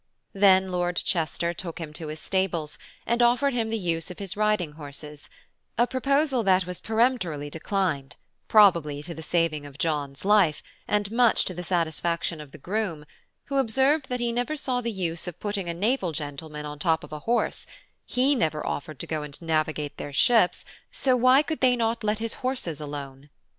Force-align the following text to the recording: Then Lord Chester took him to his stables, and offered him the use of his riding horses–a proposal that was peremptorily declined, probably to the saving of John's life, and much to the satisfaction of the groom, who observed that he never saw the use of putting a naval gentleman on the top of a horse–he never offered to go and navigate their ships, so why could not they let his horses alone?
Then 0.33 0.71
Lord 0.71 0.95
Chester 0.95 1.53
took 1.53 1.77
him 1.77 1.93
to 1.93 2.07
his 2.07 2.19
stables, 2.19 2.79
and 3.05 3.21
offered 3.21 3.53
him 3.53 3.69
the 3.69 3.77
use 3.77 4.09
of 4.09 4.17
his 4.17 4.35
riding 4.35 4.71
horses–a 4.71 5.85
proposal 5.85 6.41
that 6.41 6.65
was 6.65 6.81
peremptorily 6.81 7.51
declined, 7.51 8.15
probably 8.47 9.03
to 9.03 9.13
the 9.13 9.21
saving 9.21 9.63
of 9.63 9.77
John's 9.77 10.25
life, 10.25 10.63
and 10.87 11.11
much 11.11 11.45
to 11.45 11.53
the 11.53 11.61
satisfaction 11.61 12.41
of 12.41 12.51
the 12.51 12.57
groom, 12.57 13.05
who 13.45 13.57
observed 13.59 14.09
that 14.09 14.19
he 14.19 14.31
never 14.31 14.55
saw 14.55 14.81
the 14.81 14.91
use 14.91 15.27
of 15.27 15.39
putting 15.39 15.69
a 15.69 15.73
naval 15.75 16.13
gentleman 16.13 16.65
on 16.65 16.79
the 16.79 16.83
top 16.83 17.03
of 17.03 17.13
a 17.13 17.19
horse–he 17.19 18.33
never 18.33 18.65
offered 18.65 18.97
to 19.01 19.05
go 19.05 19.21
and 19.21 19.39
navigate 19.39 19.97
their 19.97 20.11
ships, 20.11 20.65
so 20.91 21.15
why 21.15 21.43
could 21.43 21.61
not 21.61 21.99
they 21.99 22.05
let 22.07 22.17
his 22.17 22.33
horses 22.41 22.81
alone? 22.81 23.29